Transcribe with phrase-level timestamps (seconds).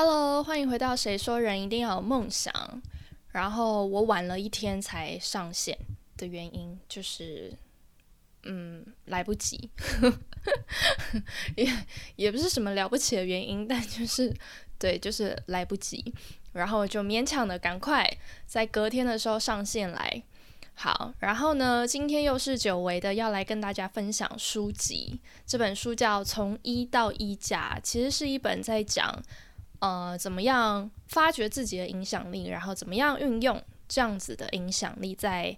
[0.00, 2.54] Hello，欢迎回到《谁说人一定要有梦想》。
[3.32, 5.76] 然后我晚了一天才上线
[6.16, 7.52] 的原因，就是
[8.44, 9.68] 嗯来不及，
[11.56, 11.68] 也
[12.14, 14.32] 也不是什么了不起的原因，但就是
[14.78, 16.14] 对，就是来不及。
[16.52, 18.08] 然后就勉强的赶快
[18.46, 20.22] 在隔天的时候上线来。
[20.74, 25.20] 好，然后呢，今天又是久违的要来跟大家分享书籍。
[25.44, 29.20] 这本书叫《从一到一加》，其实是一本在讲。
[29.80, 35.56] 呃，怎么样发掘自己的影响力，然后怎么样运用这样子的影响力在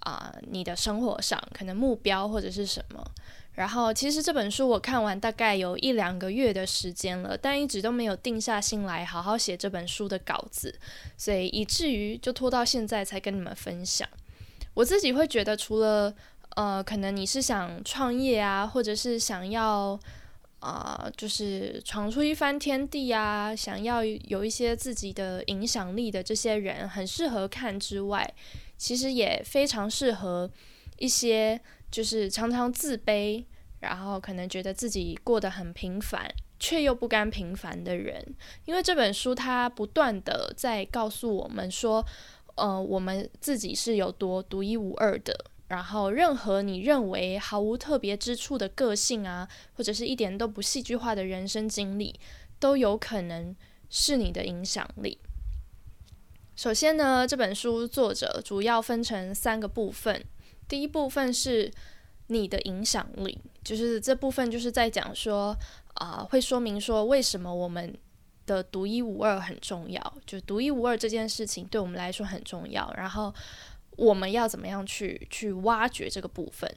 [0.00, 3.04] 啊你的生活上，可能目标或者是什么？
[3.52, 10.74] 然后其实这本书我看完大概有一两个月的时间了，但一直都没有定下心来好好写这本书的稿子，
[11.16, 14.08] 所以以至于就拖到现在才跟你们分享。
[14.74, 16.12] 我自己会觉得，除了
[16.56, 19.96] 呃，可能你是想创业啊，或者是想要。
[20.60, 23.56] 啊，就是闯出一番天地啊！
[23.56, 28.34] 想要有一些自己的影响力的这些人，很适合看之外，
[28.76, 30.50] 其实也非常适合
[30.98, 31.58] 一些
[31.90, 33.42] 就是常常自卑，
[33.80, 38.22] 然后可能觉得自己过得很平凡，却又不甘平凡的人。
[38.66, 42.04] 因为这本书它不断的在告诉我们说，
[42.56, 45.46] 呃，我们自己是有多独一无二的。
[45.70, 52.18] 然后，任何你认为毫无特别之处的个性啊，或者是一点都不戏剧化的人生经历，
[52.58, 53.54] 都有可能
[53.88, 55.16] 是你的影响力。
[56.56, 60.24] 首先呢，这本书作者主要分成三个部分。
[60.66, 61.70] 第一部分是
[62.26, 65.56] 你的影响力，就是这部分就是在讲说
[65.94, 67.96] 啊，会说明说为什么我们
[68.44, 72.92] 的独一无二很重要，就独一无二这件事情对我们来说很重要。
[72.96, 73.32] 然后。
[73.96, 76.70] 我们要怎么样去去挖掘这个部分？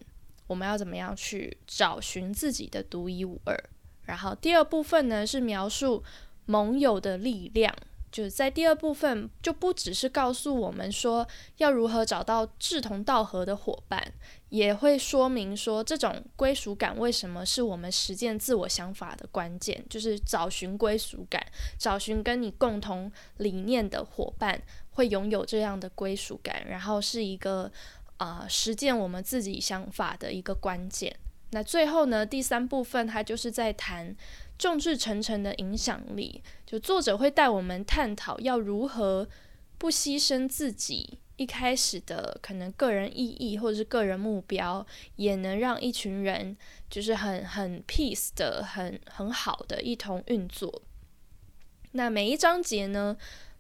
[0.47, 3.58] 我们要怎么样去找寻自己的独一无二？
[4.03, 6.03] 然后第二部分呢是描述
[6.45, 7.73] 盟友的力量，
[8.11, 11.26] 就是在第二部分就不只是告诉我们说
[11.58, 14.14] 要如何找到志同道合的伙伴，
[14.49, 21.42] 也会说明说这种归属感为什么是我们实践自我想法的关键，就是找寻归属感，
[21.80, 24.61] 找寻跟你共同理念的伙伴。
[24.93, 27.71] 会拥有这样的归属感，然后是一个
[28.17, 31.15] 啊实践我们自己想法的一个关键。
[31.52, 34.15] 那最后呢，第三部分它就是在谈
[34.58, 39.27] 众志成城的影响力，就作者会带我们探讨要如何
[39.77, 46.58] 不牺牲自己一开始的可能个人意义或者是个人目标，也能让一群人
[46.89, 50.82] 就是很很 peace 的很很好的一同运作。
[51.92, 53.15] 那每一章节呢？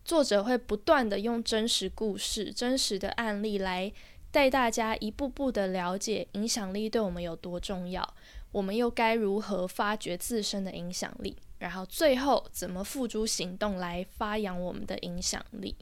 [0.05, 3.91] 作者会不断的用真实故事、真实的案例来
[4.31, 8.13] 带大家一步步的了解影响力对我们有多重要，
[8.51, 15.75] 我们又该如何发掘自身的影响力，然后最后怎么付诸行动来发扬我们的影响力。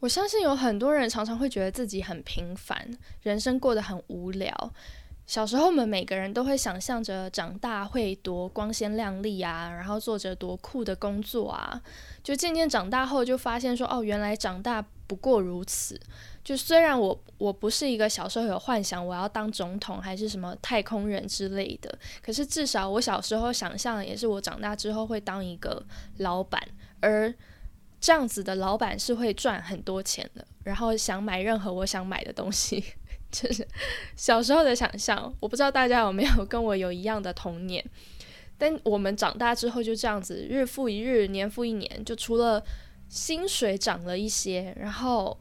[0.00, 2.90] 我相信有很多人常常会觉得自己很平凡，
[3.22, 4.72] 人生过得很无聊。
[5.32, 11.80] 小时候，我们每个人都会想象着长大会多光鲜亮丽啊，然后做着多酷的工作啊。
[12.22, 15.98] 就渐渐长大后，就发现说，哦，原来长大不过如此。
[16.44, 25.82] 就虽然我我不是一个小时候有幻想我要当总统还是什么太空人之类的，可是至少我小时候想象的也是我长大之后会当一个
[26.18, 26.62] 老板，
[27.00, 27.32] 而
[27.98, 32.84] 这样子的老板是会赚很多钱的，然后想买任何我想买的东西。
[33.32, 33.66] 就是
[34.14, 37.84] 小时候的想象，我不知道大家有没有跟我有一样的童年。
[38.58, 42.62] 但我们长大之后就这样子，日复一日，年复一年，就除了
[43.08, 45.36] 薪水涨了一些，然后，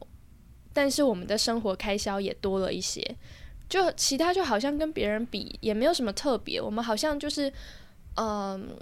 [0.73, 3.15] 但是我们的生活开销也多了一些，
[3.69, 6.59] 就其他就好像跟别人比也没有什么特别。
[6.59, 7.51] 我们好像就是，
[8.15, 8.75] 嗯，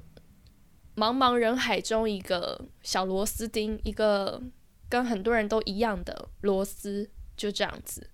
[0.96, 4.41] 茫茫人海中一个小螺丝钉，一个
[4.88, 8.09] 跟很多人都一样的螺丝，就这样子。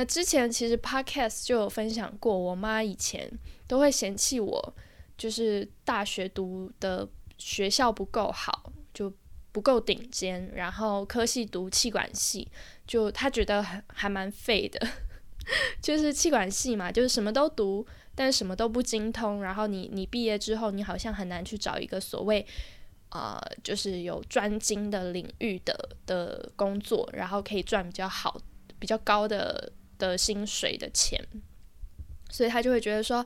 [0.00, 3.30] 那之前其实 podcast 就有分享过，我妈以前
[3.66, 4.74] 都会嫌弃我，
[5.18, 7.06] 就是大学读的
[7.36, 9.12] 学校不够好，就
[9.52, 12.48] 不够顶尖，然后科系读气管系，
[12.86, 14.80] 就她觉得还还蛮废的，
[15.82, 22.46] 就是气管系嘛，就是什么都读，但什么都不精通，然后你你毕业之后，你好像很难去找一个所谓
[23.10, 28.40] 啊，就是有专精的领域的的工作，然后可以赚比较好、
[28.78, 29.70] 比较高的。
[30.08, 31.22] 的薪水的钱，
[32.30, 33.24] 所以他就会觉得说，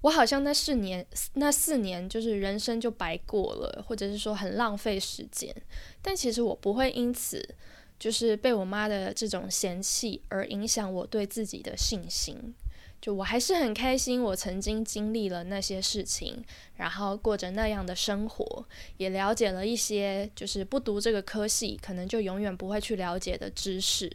[0.00, 5.54] 我好像那四年那四年就是人生就白过了，或者是说很浪费时间。
[6.02, 7.54] 但其实我不会因此
[7.98, 12.54] 就是被我妈的这种嫌弃而影响我对自己的信心。
[13.00, 16.44] 就我还是很开心，我曾经经历了那些事情，
[16.78, 18.66] 然后过着那样的生活，
[18.96, 24.10] 也了解了一些就是不读这个科系可能就永远不会去了解的知识。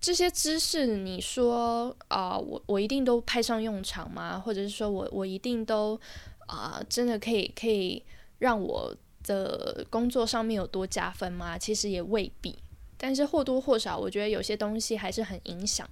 [0.00, 4.38] 这些知识，你说啊，我我一定都派上用场吗？
[4.38, 6.00] 或者是说我我一定都
[6.46, 8.02] 啊，真的可以可以
[8.38, 11.58] 让我的工作上面有多加分吗？
[11.58, 12.56] 其实也未必。
[12.96, 15.88] 但是或多或少，我觉得有些东西还是很影响。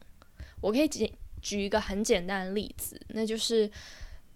[0.60, 1.12] 我可以举
[1.42, 3.70] 举一个很简单的例子，那就是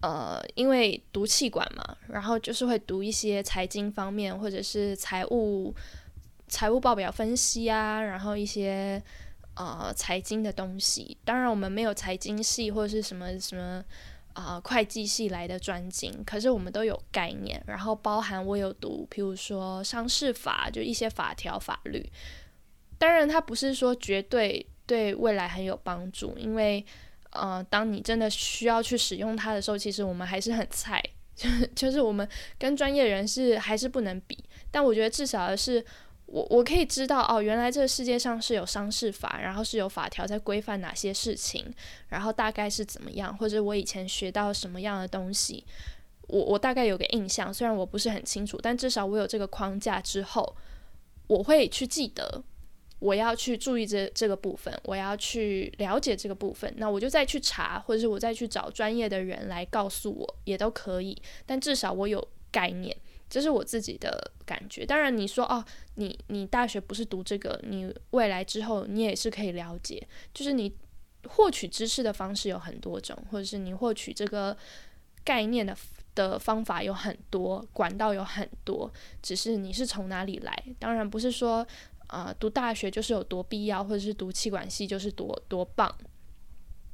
[0.00, 5.74] 呃，因为读气管嘛，然后就是会读一些财经方面或者是财务
[6.48, 9.02] 财务报表分析啊，然后一些
[9.60, 11.16] 呃财经的东西。
[11.24, 13.84] 当然，我们没有财经系或者是什么什么
[14.32, 17.62] 啊会计系来的专精，可是我们都有概念。
[17.66, 22.10] 然后包含我有读，譬如说商事法，就一些法条法律。
[22.98, 26.84] 当然，它不是说绝对对未来很有帮助，因为，
[27.30, 31.02] 呃，当你真的需要去使用它的时候，其实我们还是很菜，
[31.34, 32.28] 就 就是我们
[32.58, 34.38] 跟专业人士还是不能比。
[34.70, 35.82] 但我觉得至少是，
[36.30, 41.66] 我我可以知道哦，原来这个世界上是有商事法，然后是有法条在规范哪些事情，
[42.08, 45.64] 然后大概是怎么样，或者我以前学到什么样的东西，
[46.28, 50.56] 我我大概有个印象，虽然我不是很清楚，但至少我有这个框架之后，
[51.26, 52.42] 我会去记得。
[53.00, 61.16] 我要去注意这这个部分，我要去了解这个部分，那我就再去查，或者是我再去找专业的人来告诉我，也都可以。
[61.46, 62.94] 但至少我有概念，
[63.30, 64.84] 这是我自己的感觉。
[64.84, 70.06] 当然，你说哦，你你大学不是读这个，你未来之后你也是可以了解。
[70.34, 70.70] 就是你
[71.28, 74.54] 获取知识的方式有很多种，或者是你获取这个
[75.24, 75.74] 概念的
[76.14, 78.92] 的方法有很多，管道有很多，
[79.22, 80.64] 只是你是从哪里来。
[80.78, 81.66] 当然不是说。
[82.10, 85.88] 啊，读大学就是有多必要，或者是读气管系就是多多棒，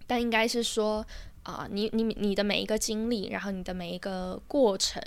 [0.06, 1.02] 但应该是说
[1.42, 5.02] 啊，你你你的每一个经历，然后你的每一个过程，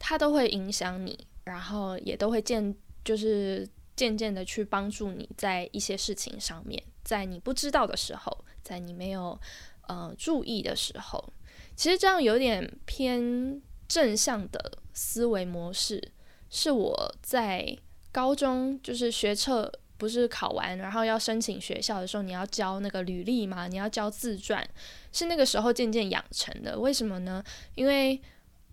[0.00, 2.74] 它都会影响你，然后也都会渐
[3.04, 9.38] 就是渐渐的去帮助你在一些事情上面，在你不知道的时候，在你没有
[9.86, 11.32] 呃注意的时候，
[11.76, 16.10] 其实这样有点偏正向的思维模式，
[16.48, 17.78] 是我在。
[18.12, 23.68] 高中就是学测，不是考完然后要申请学校的时候，你要交那个履历嘛？
[23.68, 24.68] 你要交自传，
[25.12, 26.76] 是那个时候渐渐养成的。
[26.76, 27.40] 为什么呢？
[27.76, 28.20] 因为，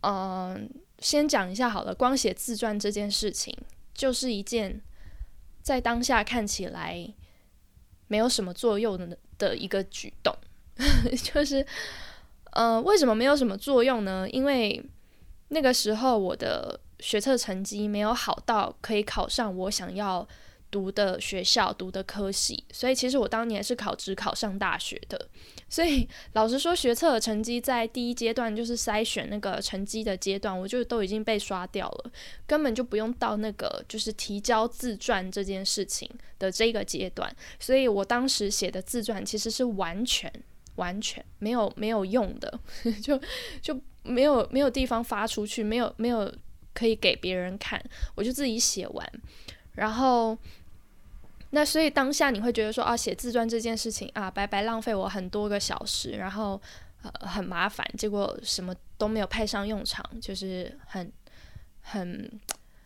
[0.01, 0.67] 嗯，
[0.99, 3.55] 先讲一下好了，光写自传这件事情，
[3.93, 4.81] 就是一件
[5.61, 7.13] 在当下看起来
[8.07, 10.35] 没有什么作用的的一个举动。
[11.23, 11.65] 就是，
[12.51, 14.27] 呃，为什么没有什么作用呢？
[14.29, 14.83] 因为
[15.49, 16.79] 那个时候我的。
[16.99, 20.27] 学测成绩没有好到可以考上我想要
[20.69, 25.27] 读的学校、读的科系，所以其实我当年是考只考上大学的。
[25.69, 32.11] 所以老实说，学测的成绩在第一阶段就是筛选那个成绩的阶段，我就都已经被刷掉了，
[32.45, 36.09] 根本就不用到那个就是提交自传这件事情
[36.39, 37.33] 的这个阶段。
[37.59, 40.31] 所以我当时写的自传其实是完全
[40.75, 42.59] 完全没有没有用的，
[43.03, 43.19] 就
[43.61, 46.33] 就没有没有地方发出去，没有没有。
[46.73, 47.83] 可以给别人看，
[48.13, 49.11] 我就自己写完。
[49.73, 50.37] 然后，
[51.51, 56.61] 那所以当下你会觉得说啊，写自传这件事情啊，白白浪费我很多个小时，然后
[57.03, 61.11] 呃很麻烦，结果什么都没有派上用场，就是很
[61.81, 62.29] 很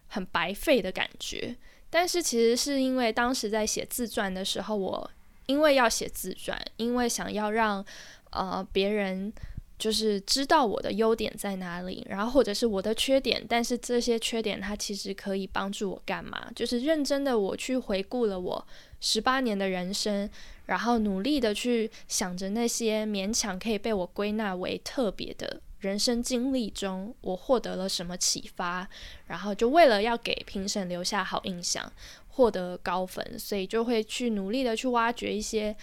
[0.08, 1.56] 很白费的感觉。
[1.90, 5.12] 但是其实是因为当时在写自传的时候，我
[5.48, 7.86] 因为要写自传，因为想要让
[8.32, 9.34] 呃别人。
[9.82, 16.52] 就是知道我的优点在哪里，然后或者是我的缺点，但是这些缺点它其实可以帮助我干嘛？
[16.56, 18.68] 就是认真的我去回顾了我
[19.00, 20.30] 十八年的人生，
[20.68, 28.88] 然后努力的去想着那些勉强可以被我归纳为特别的人生经历中，我获得了什么启发，
[29.26, 31.92] 然后就为了要给评审留下好印象，
[32.28, 35.76] 获得高分，所以就会去努力的去挖掘一些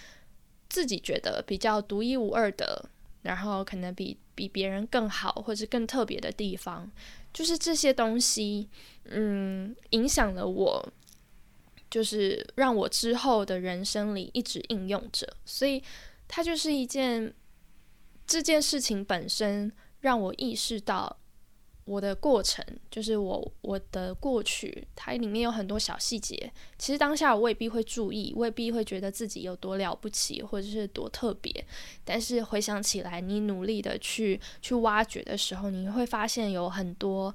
[0.69, 2.85] 自己觉得比较独一无二的。
[3.21, 6.89] 然后可能比比别人更好，或者更特别的地方，
[7.33, 8.69] 就是这些东西，
[9.05, 10.93] 嗯，影响了我，
[11.89, 15.83] 就是让我之后的人生里一直应用着，所以
[16.27, 17.33] 它就是一件
[18.25, 19.71] 这件事情本身
[20.01, 21.17] 让我意识到。
[21.89, 26.51] 我的过程就是我我的过去，它里面有很多小细节。
[26.77, 31.65] 其实当下我未必会注意，未必会觉得自己有多了不起，或者是多特别。
[32.05, 37.33] 但是回想起来，你努力的去去挖掘的时候，你会发现有很多，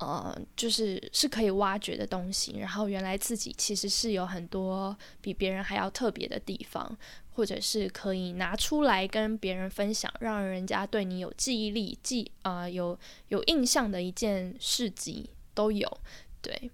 [0.00, 2.58] 呃，就是是可以挖掘的东西。
[2.58, 6.98] 然后原来自己其实是有很多比别人还要特别的地方。
[7.32, 15.90] 或者是可以拿出来跟别人分享，让人家对你有记忆力、记啊有有印象的一件事迹都有。
[16.42, 16.70] 对，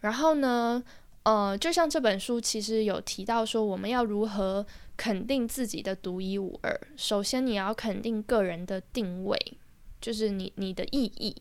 [0.00, 0.82] 然后呢，
[1.22, 4.66] 呃，就像这本书其实有提到说，我们要如何
[4.98, 6.78] 肯定自己的独一无二。
[6.94, 9.38] 首先，你要肯定个人的定位，
[9.98, 11.34] 就是你你的意义。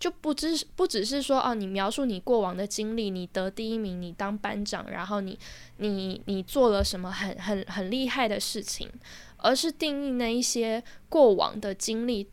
[0.00, 5.38] 就不只是不只是说哦，你描述你过往的经历，你得第一名，你当班长，然后你
[5.76, 8.90] 你你做了什么很很很厉害的事情，
[9.36, 12.30] 而是定义那一些过往的经历，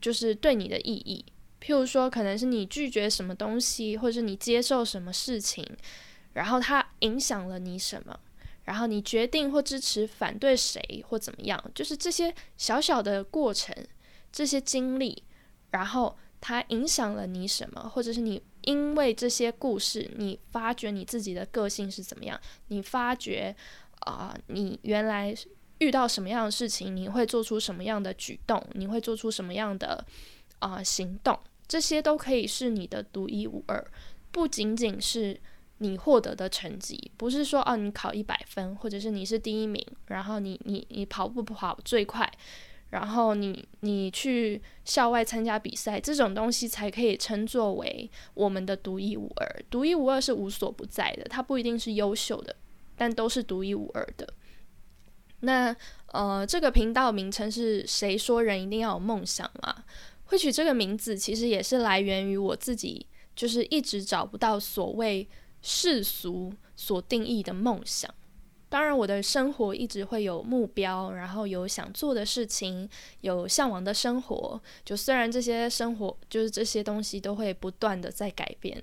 [0.00, 1.24] 就是对你的意义。
[1.60, 5.66] 譬如说，可能是你拒绝什么东西，或者是你接受什么事情，
[6.34, 8.16] 然后它影响了你什么，
[8.66, 13.74] 然后你决定或支持反对谁或怎么样，就是这些小小的过程，
[14.30, 15.24] 这些经历，
[15.72, 16.16] 然后。
[16.40, 17.88] 它影响了你什么？
[17.88, 22.40] 或者是你因为这些故事，你发觉你自己的个性是怎么样？
[22.68, 23.54] 你发觉
[24.00, 25.34] 啊，你原来
[25.78, 28.62] 遇到什么样的事情，你会做出什么样的举动？
[28.72, 30.04] 你会做出什么样的
[30.58, 31.38] 啊行动？
[31.68, 33.86] 这些都可以是你的独一无二，
[34.30, 35.38] 不仅仅是
[35.78, 42.30] 你获得的成绩，不是说哦，你考一百分，或者是你是第一名，然后你你你跑步跑最快。
[42.90, 49.64] 然后你你去校外参加比赛，这种东西才可以称作为我们的独一无二。
[49.70, 52.54] 独一无二是无所不在的，它不一定是优秀的，
[52.96, 54.28] 但都是独一无二的。
[55.40, 55.74] 那
[56.08, 59.84] 呃，这个频道名称是谁说人一定要有梦想嘛？
[60.24, 65.26] 会取这个名字其实也是来源于我自己，就是一直找不到所谓
[65.62, 68.12] 世俗所定义的梦想。
[68.70, 72.88] 当然，我的生活一直会有目标，然后有想做的事情，
[73.20, 74.58] 有向往的生活。
[74.82, 78.82] 就虽然这些生活，就是这些东西都会不断的在改变，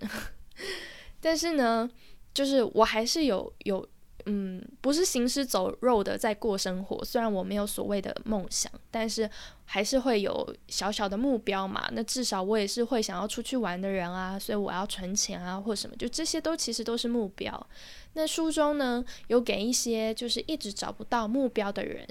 [1.19, 1.89] 但是呢，
[2.33, 3.87] 就是我还是有有。
[4.29, 7.05] 嗯，不是行尸走肉的在过生活。
[7.05, 9.29] 虽然我没有所谓的梦想，但是
[9.63, 11.87] 还是会有小小的目标嘛。
[11.93, 17.67] 那至少我也是会想要出去玩的人啊，所以我要存钱啊，或什么，就这些都其实都是目标。
[18.15, 22.05] 那书中呢，有给一些就是一直找不到目标的人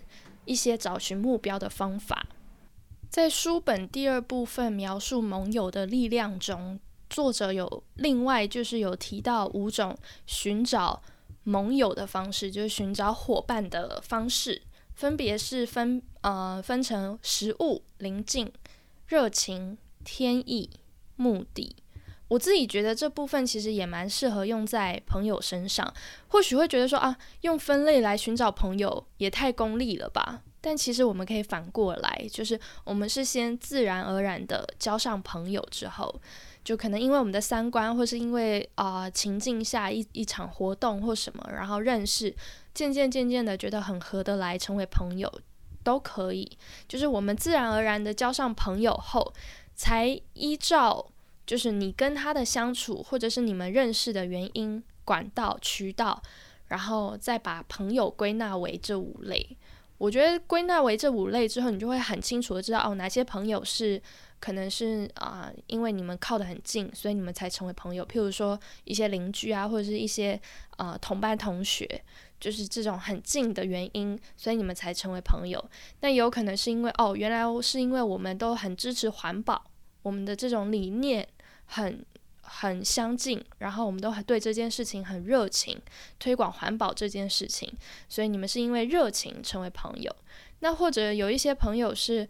[0.46, 2.26] 一些找寻目标的方法。
[3.10, 6.80] 在书本第二部分描述盟友的力量中，
[7.10, 9.94] 作者有另外就是有提到五种
[10.24, 11.02] 寻找。
[11.46, 14.60] 盟友的方式就是寻找伙伴的方式，
[14.94, 18.52] 分别是分呃分成食物、邻近、
[19.06, 20.68] 热情、天意、
[21.14, 21.76] 目的。
[22.26, 25.94] 我自己觉得这部分其实也蛮适合用在朋友身上。
[26.26, 30.42] 或许会觉得说啊，用分类来寻找朋友也太功利了吧？
[30.60, 36.20] 但其实我们可以反过来，就是我们是先自然而然的交上朋友之后。
[36.64, 42.34] 就可能因为我们的三观，或是因为啊情境下一一场活动或什么，然后认识，
[42.74, 45.32] 渐渐渐渐的觉得很合得来，成为朋友
[45.84, 46.58] 都可以。
[46.88, 49.32] 就是我们自然而然的交上朋友后，
[49.76, 51.06] 才依照
[51.46, 56.20] 就是你跟他的相处，或者是你们认识的原因、管道、渠道，
[56.66, 59.56] 然后再把朋友归纳为这五类。
[59.98, 64.00] 我觉得归纳为这五类之后，你就会很清楚的知道哦，哪些朋友是。
[64.38, 68.06] 可能是啊，因为你们靠得很近，所以你们才成为朋友。
[68.06, 70.38] 譬如说一些邻居啊，或者是一些
[70.76, 71.88] 啊同班同学，
[72.38, 75.70] 就是这种很近的原因，所以你们才成为朋友。
[76.00, 79.64] 那有可能是因为哦，原来是因为我们都很支持环保，
[80.02, 81.26] 我们的这种理念
[81.64, 82.04] 很
[82.46, 85.78] 很相近，然后我们都很对这件事情很热情，
[86.18, 87.72] 推广环保这件事情，
[88.08, 90.14] 所以你们是因为热情成为朋友。
[90.60, 92.28] 那或者有一些朋友是。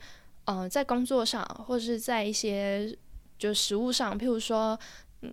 [0.49, 2.97] 嗯，在工作上，或者是在一些
[3.37, 4.79] 就食物上，譬如说，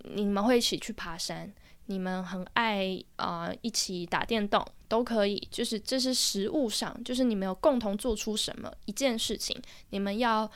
[0.06, 1.54] 你们会一起去爬山，
[1.86, 5.48] 你们很爱啊，一起打电动都可以。
[5.52, 9.56] 就是这是食物上，就是你们有共同做出什么一件事情，
[9.92, 10.50] 你们要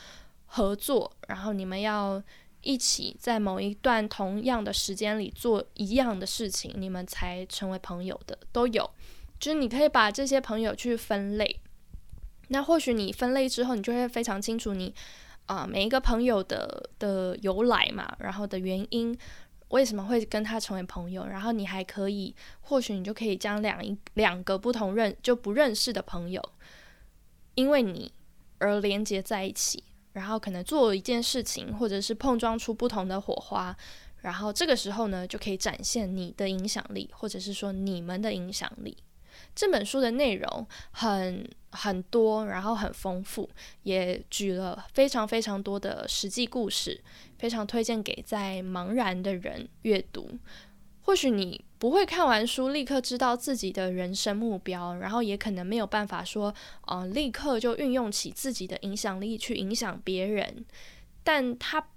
[0.48, 2.19] 合作，然后你们要
[2.67, 8.89] 一起在某一段同样的时间里做一样的事情，你们才成为朋友的都有。
[9.39, 11.62] 就是你可以把这些朋友去分类。
[12.50, 14.93] 那或许你分类之后，你就会非常清楚你
[15.45, 19.17] 啊每一个朋友的的由来嘛，然后的原因
[19.69, 26.41] 为什么会跟他成为朋友，然后你还可以，或许你就可以将两一两个不同认就不认识的朋友，
[27.55, 28.12] 因为你
[28.57, 29.83] 而连接在一起，
[30.17, 33.77] 然后可能做一件事情，或者是碰撞出不同的火花，
[34.21, 38.97] 然后这个时候呢，就可以展现你的影响力，或者是说你们的影响力。
[39.53, 43.47] 这本书的内容很很多，然后很丰富，
[43.83, 47.00] 也举了非常非常多的实际故事，
[47.38, 50.27] 非常推荐给在茫然的人阅读。
[51.08, 56.54] 或许你不会看完书立刻知道自己的人生目标，然后也可能没有办法说，
[56.86, 60.66] 呃，立刻就运用起自己的影响力去影响别人。
[61.24, 61.88] 但它，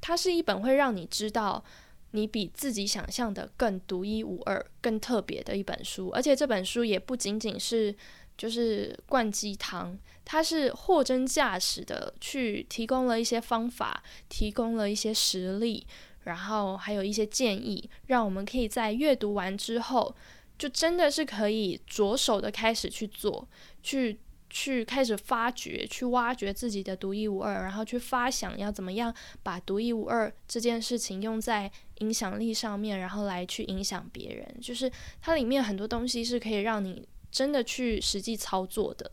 [0.00, 1.64] 它是一本会让你知道
[2.12, 6.10] 你比自己想象的更独一无二、更特别的一本书。
[6.10, 7.92] 而且这本书也不仅仅是
[8.38, 15.84] 就是灌鸡汤，它是货真价实的去提供了一些方法，提供了一些实例。
[16.24, 20.14] 然后还有一些建议，让我们可以在阅读完之后，
[20.58, 23.48] 就真的是可以着手的开始去做，
[23.82, 29.12] 去去开始发掘，去挖掘自己的独一无二，然后去发想要怎么样
[29.42, 34.60] 把独一无二这件事情用在影响力上面，然后来去影响别人。
[34.60, 39.10] 就是它里面很多东西是可以让你真的去实际操作的。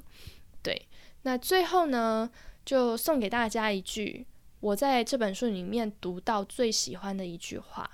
[0.61, 0.87] 对，
[1.23, 2.29] 那最后呢，
[2.65, 4.27] 就送给大家一句。
[4.59, 7.89] 我在这本书里面读到最喜欢的一句话：“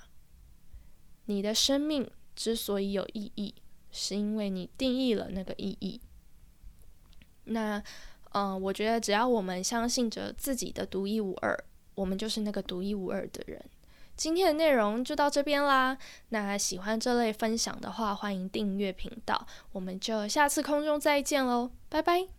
[1.26, 3.54] 你的生命之所以有意义，
[3.90, 6.00] 是因为你定义了那个意义。”
[7.44, 7.82] 那，
[8.32, 11.56] 嗯，我觉得只要我们相信着自己的独一无二，
[11.94, 13.64] 我们就是那个独一无二的人。
[14.16, 15.96] 今天的内容就到这边啦。
[16.30, 19.46] 那喜欢这类分享的话，欢迎订阅频道。
[19.72, 22.35] 我们就下次空中再见喽，拜拜。